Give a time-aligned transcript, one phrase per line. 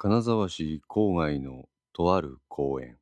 [0.00, 2.98] 金沢市郊外のとある公園。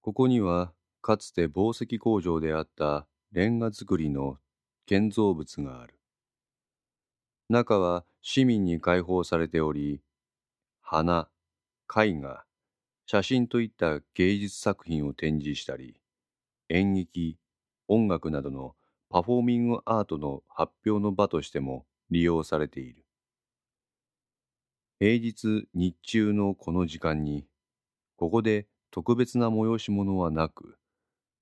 [0.00, 0.72] ここには
[1.02, 4.38] かつて紡績工場であったレンガ造りの
[4.86, 5.98] 建造物がある。
[7.48, 10.00] 中は市民に開放されており
[10.80, 11.28] 花
[11.92, 12.44] 絵画
[13.06, 16.00] 写真といった芸術作品を展示したり
[16.68, 17.36] 演劇
[17.88, 18.76] 音楽などの
[19.10, 23.05] パフォーミングアートの発表の場としても利用されている。
[24.98, 27.44] 平日日中のこの時間に
[28.16, 30.78] ここで特別な催し物はなく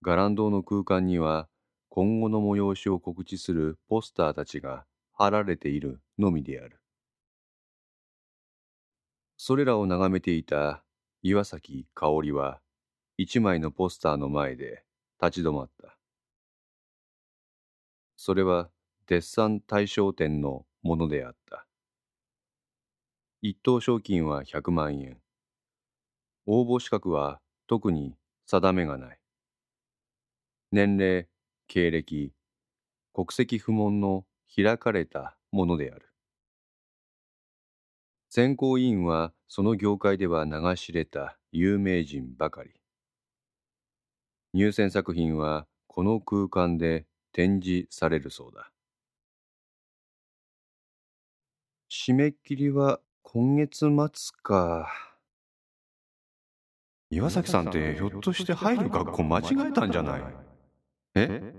[0.03, 1.47] 伽藍堂の空間には
[1.89, 6.81] 今後の催しを告知するポスターたちが貼られているのみである。
[9.37, 10.83] それらを眺めていた
[11.23, 12.61] 岩崎香織は
[13.19, 14.83] 一枚のポスターの前で
[15.23, 15.97] 立ち止まった。
[18.17, 18.69] それは
[19.07, 21.69] デッサン大賞展のものであった。
[23.47, 25.19] 一等賞金は100万円。
[26.47, 29.19] 応募資格は特に定めがない。
[30.73, 31.29] 年齢
[31.69, 32.33] 経歴
[33.13, 34.25] 国籍不問の
[34.57, 36.09] 開かれたものである。
[38.31, 42.71] 選考委員はその業界では名が知れた有名人ばかり。
[44.55, 48.71] 入選作品はこの空間で展示されるそうだ。
[51.91, 53.01] 締め切りは
[53.37, 53.89] 今月末
[54.45, 54.89] か。
[57.11, 60.23] 岩崎さんってひょっとして入る学校間違えたんじゃない？
[61.17, 61.53] え？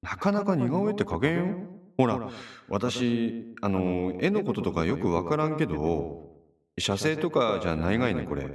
[0.00, 1.56] なかなか似顔絵って描けんよ
[1.96, 2.30] ほら
[2.68, 6.36] 私あの絵のこととかよくわからんけど
[6.78, 8.48] 写生とかじゃないがいねこれ。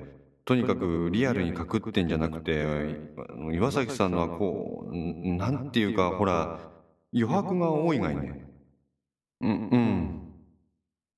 [0.46, 2.66] とにかくリアルに描くってんじゃなくて
[3.52, 4.96] 岩崎さんのはこう
[5.36, 6.62] なんていうかほら
[7.14, 8.46] 余白が多いがいね。
[9.42, 10.03] うんうん。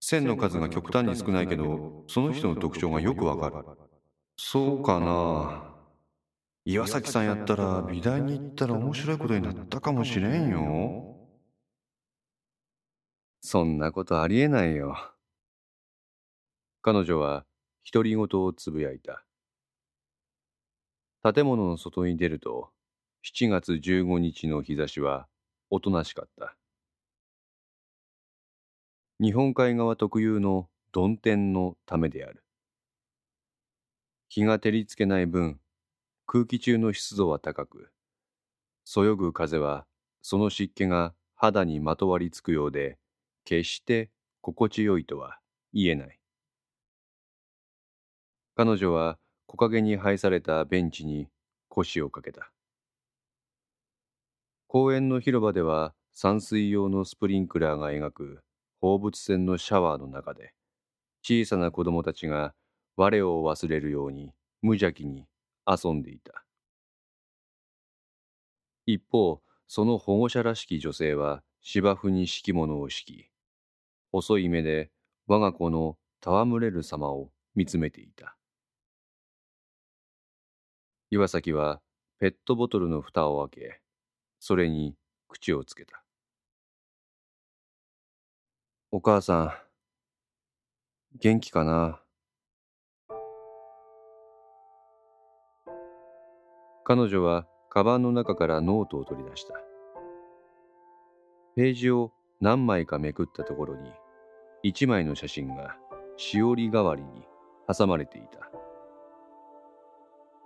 [0.07, 3.65] 線の数が極端に少ないけどその人の特徴がよくわかる。
[4.37, 5.73] そうかな。
[6.63, 11.15] 岩崎さんやったら美大に行ったら面白いことになったかもしれんよ。
[13.41, 14.95] そんなことありえないよ。
[16.83, 17.43] 彼女は
[17.91, 19.25] 独り言をつぶやいた。
[21.23, 22.69] 建物の外に出ると
[23.25, 25.27] 7月15日の日差しは
[25.71, 26.55] おとなしかった。
[29.17, 32.43] 日本海側特有の曇天のためである。
[34.27, 35.61] 日が照りつけない分
[36.25, 37.91] 空気中の湿度は高く
[38.83, 39.85] そよぐ風は
[40.21, 42.97] その湿気が肌にまとわりつくようで
[43.45, 44.09] 決して
[44.41, 45.39] 心地よいとは
[45.73, 46.19] 言えない。
[48.57, 51.29] 彼女は木陰に配されたベンチに
[51.69, 52.51] 腰をかけた。
[54.67, 58.44] 公園の広場では散水用のスプリンクラーが描く
[58.85, 60.53] 放物線のシャワーの中で
[61.23, 62.53] 小さな子供たちが
[62.95, 64.31] 我を忘れるように
[64.61, 65.25] 無邪気に
[65.65, 66.45] 遊んでいた。
[68.85, 73.29] 一方その保護者らしき女性は芝生に敷物を敷き
[74.11, 74.91] 細い目で
[75.25, 78.37] 我が子の戯れる様を見つめていた。
[81.09, 81.81] 岩崎は
[82.19, 83.81] ペットボトルの蓋を開け
[84.39, 84.93] それに
[85.27, 86.04] 口をつけた。
[88.91, 89.51] お母さん
[91.19, 91.99] 元気かな？
[96.85, 99.55] 彼女はカバンの中からノートを取り出した。
[101.55, 103.91] ページを何枚かめくったところに
[104.61, 105.75] 一枚の写真が
[106.15, 107.23] しおり代わりに
[107.67, 108.49] 挟まれていた。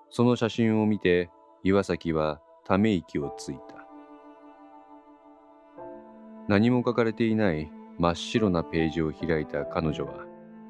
[0.10, 1.30] その写真を見て
[1.64, 3.86] 岩崎はため息をついた。
[6.48, 10.26] 何も書かれていない真っ白なページを開いた彼女は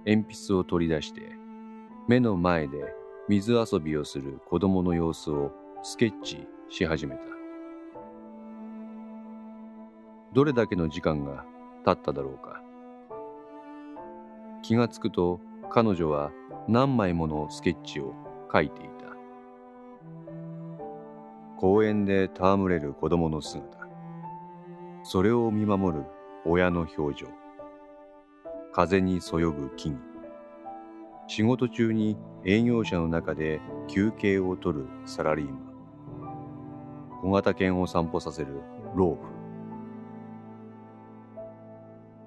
[0.05, 1.21] 鉛筆を取り出して
[2.07, 2.93] 目の前で
[3.27, 5.51] 水遊びをする子供の様子を
[5.83, 7.21] スケッチし始めた。
[10.33, 11.45] どれだけの時間が
[11.85, 12.63] 経っただろうか。
[14.63, 15.39] 気がつくと
[15.71, 16.31] 彼女は
[16.67, 18.15] 何枚ものスケッチを
[18.51, 18.89] 描いていた。
[21.57, 23.87] 公園で戯れる子供の姿。
[25.03, 26.05] それを見守る
[26.45, 27.27] 親の表情。
[28.71, 30.01] 風にそよぐ木々
[31.27, 35.59] 仕事中に営業者の中で休憩を取るサラリーマン。
[37.21, 38.61] 小型犬を散歩させる
[38.95, 39.17] 老婦。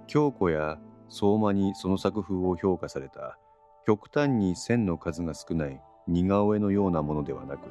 [0.07, 0.79] 京子や
[1.09, 3.39] 相馬にその作風を評価された
[3.87, 7.71] 極端に線の数が少ない似顔絵のようなものではなく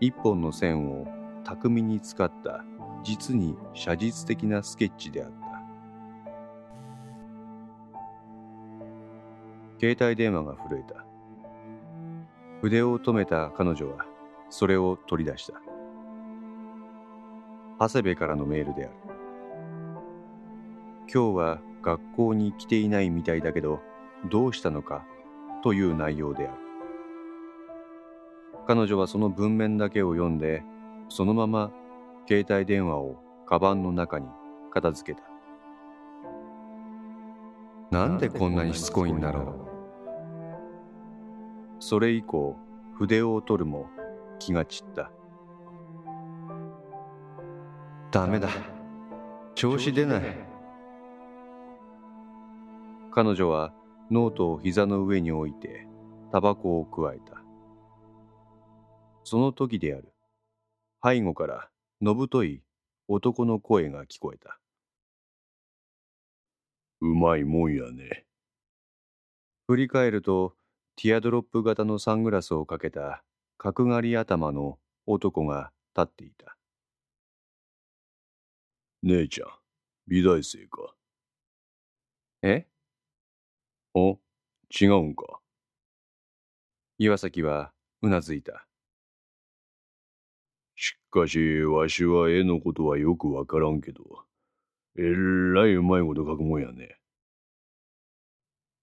[0.00, 1.06] 一本の線を
[1.44, 2.64] 巧みに使った
[3.02, 5.48] 実に写実的なスケッチであった
[9.80, 11.04] 携帯電話が震えた。
[12.60, 14.06] 筆を止めた彼女は
[14.50, 15.54] それを取り出した。
[17.78, 18.94] 長谷部からのメールである。
[21.02, 23.80] 今日は学校に来ていないみたいだけど
[24.28, 25.06] どうしたのか
[25.62, 26.58] という内容である。
[28.66, 30.64] 彼女はその文面だけを読んで
[31.08, 31.70] そのまま
[32.28, 33.16] 携帯電話を
[33.46, 34.26] カバンの中に
[34.70, 35.26] 片付けた。
[37.90, 39.54] なんでこんなにしつこいんだろう。
[41.80, 42.54] それ以降、
[42.98, 43.88] 筆を取るも
[44.38, 45.10] 気が散った。
[48.10, 48.50] ダメだ。
[49.54, 50.22] 調子出ない。
[53.10, 53.72] 彼女は
[54.10, 55.88] ノートを膝の上に置いて
[56.30, 57.42] タバコをくわえた。
[59.24, 60.12] その時である。
[61.02, 61.70] 背後から
[62.00, 62.62] のぶとい
[63.08, 64.60] 男の声が聞こえた。
[67.00, 68.24] うまいもんやね。
[69.66, 70.54] 振り返ると、
[70.94, 73.24] ティアドロップ型のサングラスをかけた
[73.56, 76.56] 角刈り頭の男が立っていた。
[79.02, 79.48] 姉ちゃん、
[80.06, 80.94] 美大生か？
[82.42, 82.68] え？
[83.94, 84.20] お、
[84.70, 85.40] 違うんか？
[86.98, 87.72] 岩崎は
[88.02, 88.67] うなずいた。
[90.80, 94.24] しかし、わしは絵のことはよくわからんけど、
[94.96, 97.00] えらいうまいこと書くもんやね。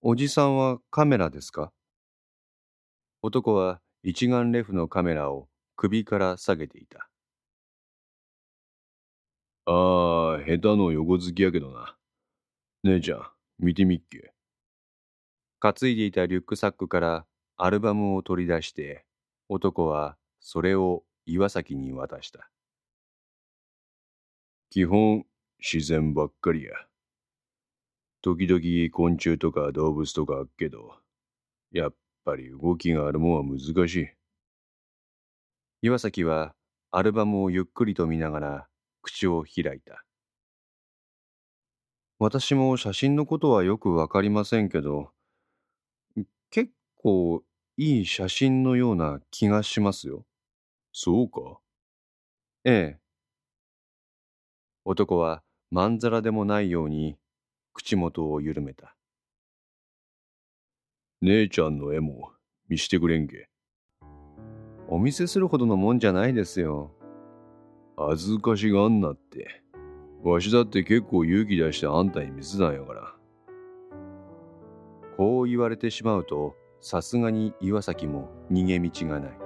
[0.02, 1.72] おじさんはカメラですか？
[3.22, 5.48] 男は一眼レフのカメラを
[5.78, 7.10] 首から下げていた。
[9.66, 11.96] ああ、下手の横好きやけどな。
[12.84, 13.22] 姉ちゃん、
[13.58, 14.34] 見てみっけ。
[15.62, 17.26] 担いでいたリュックサックから
[17.56, 19.06] アルバムを取り出して、
[19.48, 22.50] 男はそれを岩崎に渡した。
[24.70, 25.26] 基本、
[25.60, 26.74] 自然ばっかりや。
[28.22, 28.62] 時々
[28.92, 30.96] 昆虫とか動物とかあっけど、
[31.72, 31.96] やっ
[32.26, 34.10] ぱり動きがあるもんは難しい。
[35.82, 36.56] 岩崎は
[36.92, 38.68] アルバムをゆっくりと見ながら
[39.02, 40.04] 口を開いた。
[42.20, 45.12] 私も写真のことはよくわかりませんけど、
[46.50, 47.44] 結構
[47.78, 50.26] いい写真のような気がしますよ。
[50.98, 51.60] そうか
[52.64, 53.00] ええ。
[54.86, 57.18] 男はまんざらでもないように
[57.74, 58.96] 口元を緩めた。
[61.20, 62.32] 姉ちゃんの絵も
[62.70, 63.50] 見してくれんけ。
[64.88, 66.94] お見せするほどのもんじゃないですよ。
[67.98, 69.64] 恥ずかしがんなって。
[70.24, 73.14] わしだって結構勇気出してあんたに見せたんやから。
[75.18, 79.45] こう言われてしまうと、さすがに岩崎も逃げ道がない。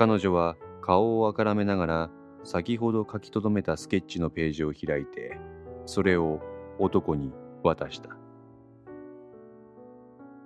[0.00, 2.10] 彼女は顔をあからめながら
[2.42, 5.38] 先ほど書き留めたスケッチのページを開いて、
[5.84, 6.40] それを
[6.78, 8.16] 男に渡した。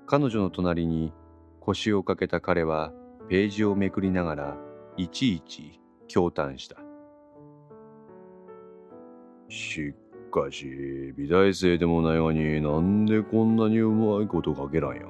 [0.06, 1.12] 彼女の隣に
[1.60, 2.92] 腰をかけた彼は
[3.28, 4.56] ページをめくりながら
[4.96, 6.74] いちいち驚嘆した。
[9.48, 9.94] し
[10.32, 15.02] かし、美大生でもないがになんでこんなにうまいこと書けらんや。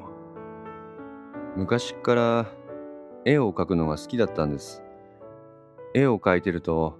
[1.56, 2.46] 昔から
[3.26, 4.82] 絵を描くのが好きだったんです。
[5.94, 6.98] 絵を描いてると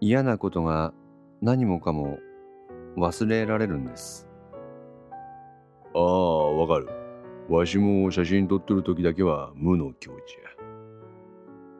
[0.00, 0.92] 嫌なことが
[1.40, 2.18] 何もかも
[2.96, 4.26] 忘れられるんです。
[5.94, 6.88] ああ、わかる。
[7.48, 10.50] わしも写真撮ってる時だけは無の境地や。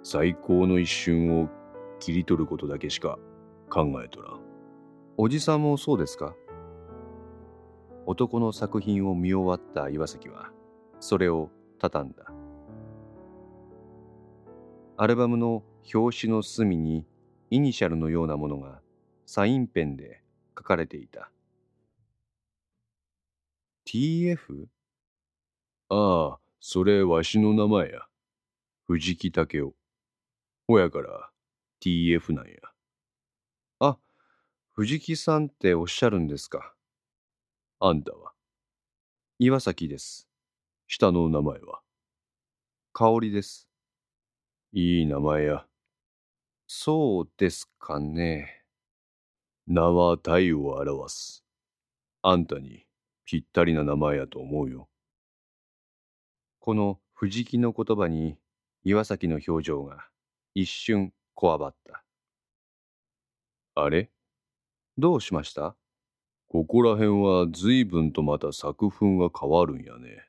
[0.05, 1.49] 最高の一瞬を
[1.99, 3.19] 切り取ることだけしか
[3.69, 4.41] 考えとらん。
[5.17, 6.37] おじさんもそうですか？
[8.07, 10.51] 男の作品を見終わった岩崎は
[11.01, 12.27] それを畳んだ。
[14.99, 15.63] アルバムの
[15.93, 17.05] 表紙の隅に
[17.51, 18.81] イニシャルのようなものが
[19.27, 20.23] サインペンで
[20.57, 21.31] 書かれていた。
[23.87, 24.69] TF?
[25.91, 28.07] ああ、それわしの名前や。
[28.87, 29.73] 藤木武雄。
[30.67, 31.31] ほやから
[31.85, 32.55] TF なんや。
[33.81, 33.99] あ、
[34.73, 36.75] 藤木さんっておっしゃるんですか。
[37.81, 38.33] あんたは？
[39.39, 40.27] 岩崎です。
[40.87, 41.81] 下の名前は？
[42.95, 43.66] 香りです。
[44.79, 45.65] いい名前や。
[46.67, 48.63] そうですかね。
[49.67, 51.43] 名は体を表す。
[52.21, 52.85] あんたに
[53.25, 54.91] ぴったりな名前やと思うよ。
[56.61, 58.37] この藤木の言葉に
[58.85, 60.09] 岩崎の表情が
[60.55, 62.05] 一瞬こわばった。
[63.77, 64.11] あれ？
[64.99, 65.75] どうしました？
[66.49, 70.29] ここら辺は随分とまた作風が変わるんやね。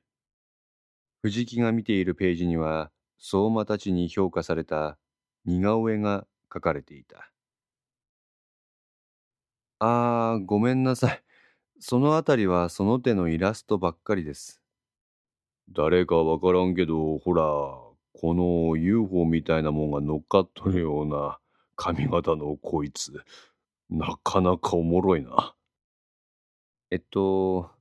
[1.21, 4.97] 藤木が見ているページには相馬たちに評価された
[5.45, 7.31] 似顔絵が書かれていた。
[9.79, 11.23] ああ、ごめんなさい。
[11.79, 14.61] そのあたりはその手のイラストばっかりです。
[15.69, 17.43] 誰かわからんけど、ほら、
[18.13, 21.39] この UFO みたいなもんが乗っかっとるような
[21.75, 23.13] 髪型のこいつ、
[23.89, 25.55] なかなかおもろいな。
[26.89, 27.71] えっと、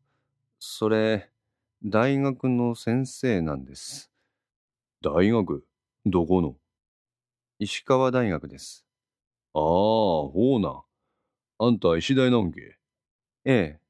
[0.59, 1.31] それ、
[1.85, 4.11] 大学の先生なんです。
[5.09, 5.65] 大学？
[6.05, 6.57] どこの？
[7.61, 8.85] 石川大学です。
[9.55, 10.83] ああ、ほうな。
[11.59, 12.77] あんた石大なんけ？
[13.45, 13.81] ええ。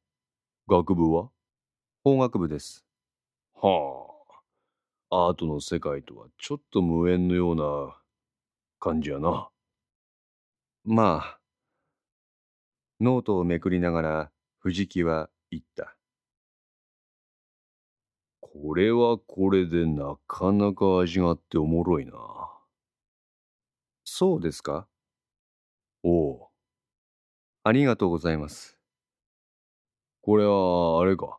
[0.68, 1.30] 学部は？
[2.04, 2.84] 法学部です。
[3.54, 4.10] は
[5.10, 5.28] あ。
[5.28, 7.96] アートの世界とはちょっと無縁のような
[8.78, 9.48] 感じやな。
[10.84, 11.38] まあ。
[13.00, 15.95] ノートをめくりながら藤木は言った。
[18.62, 22.12] これはこれでなかなか味があっておもろいな。
[24.04, 24.86] そうですか？
[26.02, 26.48] おう。
[27.64, 28.78] ありがとうございます。
[30.22, 31.38] これはあれか。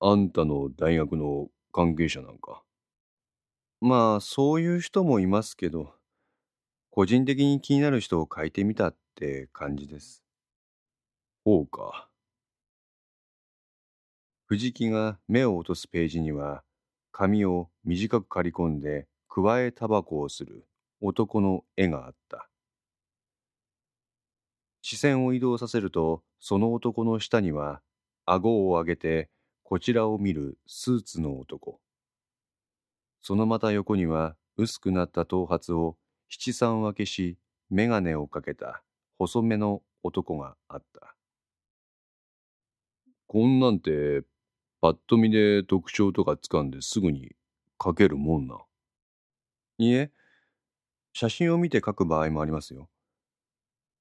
[0.00, 2.62] あんたの大学の関係者なんか。
[3.80, 5.94] まあ、そういう人もいますけど、
[6.90, 10.22] 個人的に気になる人を書いてみたって感じです。
[11.44, 12.08] ほうか。
[14.48, 16.62] 藤木が目を落とすページには、
[17.10, 20.64] 髪を短く刈り込んで、くわえタバコをする
[21.00, 22.48] 男の絵があった。
[24.82, 27.82] 視線を移動させると、その男の下には、
[28.24, 29.30] 顎を上げて
[29.64, 31.80] こちらを見るスーツの男。
[33.22, 35.96] そのまた横には、薄くなった頭髪を
[36.28, 37.36] 七三分けし、
[37.70, 38.84] 眼鏡をかけた
[39.18, 41.16] 細めの男があった。
[43.26, 44.22] こんなんて、
[44.80, 47.36] パッと見で特徴とかつかんですぐに
[47.82, 48.64] 書けるもんな。
[49.78, 50.10] いいえ、
[51.12, 52.88] 写真を見て書く場合もありますよ。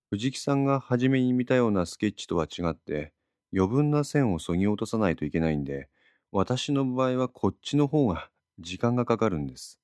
[0.09, 3.13] 藤木さんが初めに見たようなスケッチとは違って、
[3.53, 5.89] 余分な線をそぎ落とさないといけないんで、
[6.31, 9.79] 私の場合はこっちの方が 時間がかかるんです。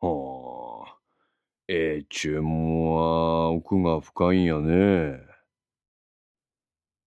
[0.00, 0.98] はあ、
[1.68, 5.20] ええ注文は奥が深いんやね。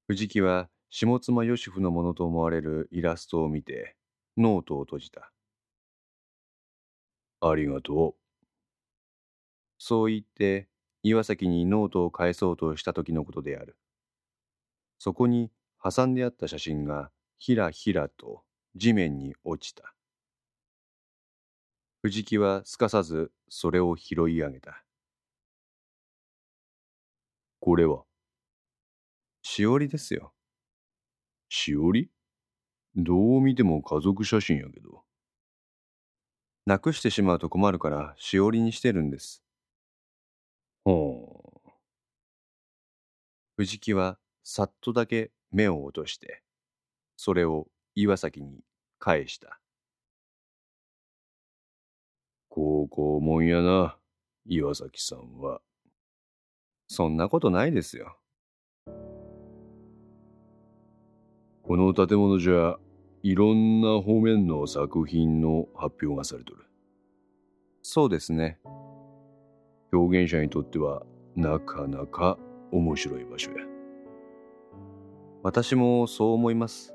[0.08, 3.96] 藤木は下妻義夫のものと思われるイラストを見て、
[4.38, 5.32] ノートを閉じた。
[7.40, 8.16] ありがとう。
[9.78, 10.68] そう言って、
[11.04, 13.78] 岩崎にノートを返そうとした時のことである。
[15.00, 15.52] そこに
[15.82, 18.44] 挟んであった写真がひらひらと
[18.76, 19.94] 地面に落ちた。
[22.02, 24.84] 藤木はすかさずそれを拾い上げた。
[27.60, 28.04] これは
[29.42, 30.35] しおりですよ。
[31.50, 32.10] しおり？
[32.96, 35.04] どう見ても家族写真やけど。
[36.66, 39.44] なくしてしまうと困るからしおりにしてるんです。
[40.84, 41.72] ほう。
[43.58, 46.44] 藤木はさっとだけ目を落として、
[47.18, 48.62] それを岩崎に
[49.00, 49.60] 返した。
[52.50, 53.98] 高校もんやな、
[54.46, 55.62] 岩崎さんは。
[56.88, 58.18] そんなことないですよ。
[61.68, 62.78] この建物じゃ、
[63.24, 66.64] いろんな方面の作品の発表がされとる。
[67.82, 68.60] そうですね。
[69.92, 71.02] 表現者にとっては
[71.36, 72.38] なかなか
[72.72, 73.66] 面白い場所や。
[75.42, 76.94] 私もそう思います。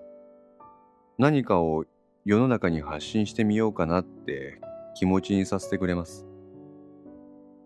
[1.19, 1.85] 何かを
[2.25, 4.61] 世の中に発信してみようかなって
[4.95, 6.29] 気持ちにさせてくれます。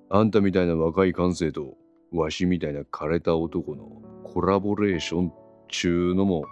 [0.08, 1.74] あんたみたいな若い感性と
[2.12, 5.32] わしみたいな枯れた男のコラボレーション
[5.68, 6.46] ちゅうのも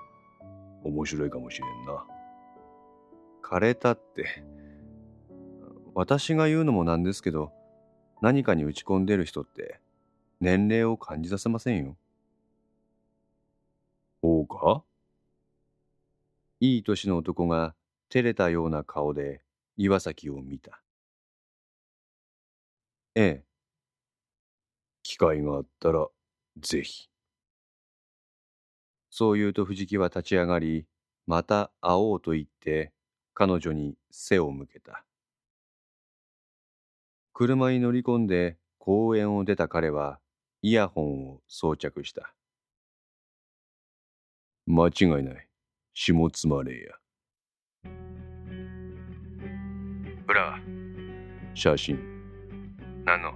[0.84, 2.06] 面白いかもしれんな。
[3.42, 4.44] 枯れたって。
[5.94, 7.52] 私が言うのもなんですけど、
[8.20, 9.80] 何かに打ち込んでる人って
[10.40, 11.96] 年齢を感じさせませんよ。
[14.22, 14.84] そうか？
[16.60, 17.74] いい年の男が
[18.08, 19.42] 照れたような顔で
[19.76, 20.80] 岩崎を見た。
[23.14, 23.44] ええ。
[25.02, 26.06] 機会があったら
[26.58, 27.10] ぜひ。
[29.14, 30.86] そう言うと藤木は立ち上がり、
[31.26, 32.92] また会おうと言って
[33.34, 35.04] 彼女に背を向けた。
[37.34, 40.18] 車に乗り込んで公園を出た彼は
[40.62, 42.32] イヤホンを装着した。
[44.66, 45.46] 間違いない。
[45.92, 46.94] 下妻霊や。
[50.26, 50.58] ほら。
[51.52, 51.98] 写真。
[53.04, 53.34] 何の？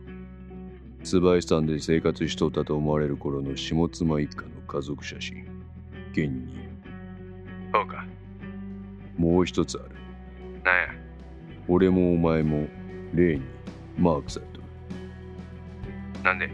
[1.04, 5.55] 椿さんで生活しとったと思われる頃の下妻一家の家族写真。
[6.24, 6.68] 現に。
[7.72, 8.04] そうか。
[9.16, 9.90] もう一つある。
[10.64, 10.88] なんや。
[11.68, 12.66] 俺もお前も
[13.14, 13.42] 霊に
[13.98, 14.64] マークされとる。
[16.22, 16.50] なんで？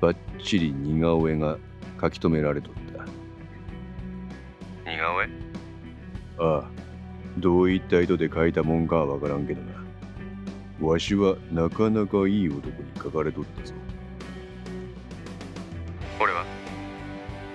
[0.00, 1.58] ばっちり似顔絵が
[2.00, 3.04] 書き留められとった
[4.90, 5.28] 似顔絵？
[6.38, 6.70] ああ
[7.38, 9.72] どういった意図で書いたもんかはわからんけどな
[10.86, 13.74] わしはなかなかいい男に書かれとったぞ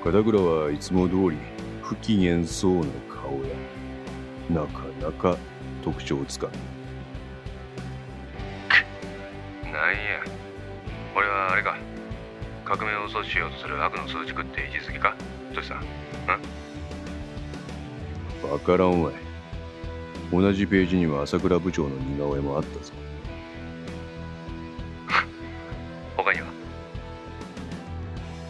[0.03, 1.37] 片倉はいつも通り
[1.83, 3.49] 不機嫌そうな顔や
[4.49, 5.37] なかなか
[5.83, 6.53] 特徴をつかむ。
[9.71, 9.97] なんや。
[11.13, 11.77] これはあれか。
[12.65, 15.15] 革命を阻止しようとする悪の数軸って位置づけか。
[15.53, 15.79] トシさん？
[18.51, 19.13] わからんわい。
[20.31, 22.93] 同じページには朝倉部長の似顔絵もあったぞ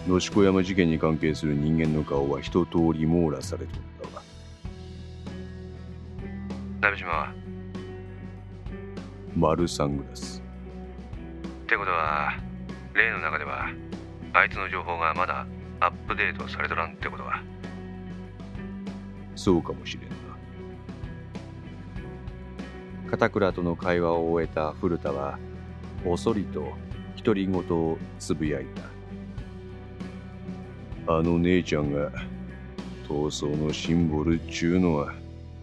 [0.10, 4.24] 野子山事件に関係する人間の顔は一通り網羅されとったわ。
[6.82, 7.32] 鍋島は？
[9.36, 10.42] 丸サングラス。
[11.64, 12.34] ってことは
[12.96, 13.68] 例の中では
[14.34, 15.46] あいつの情報がまだ
[15.80, 17.44] アップデートされとらんってことは？
[19.36, 20.16] そうかもしれんな。
[23.12, 25.38] 片倉との会話を終えた古田は
[26.04, 26.74] おそりと
[27.24, 28.89] 独り言をつぶやいた
[31.12, 32.12] あの姉ちゃんが
[33.08, 35.12] 闘争のシンボルっちゅうのは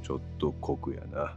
[0.03, 1.37] ちょっと酷やな。